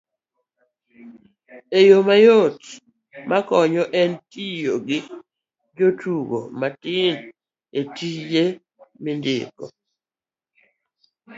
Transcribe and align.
yo 1.89 1.99
mayot 2.07 2.57
makonyo 3.31 3.83
en 4.01 4.11
tiyo 4.31 4.73
gi 4.87 4.99
jotugo 5.77 6.37
matin 6.59 7.15
e 7.79 7.81
tiji 7.95 8.43
mindiko 9.03 9.63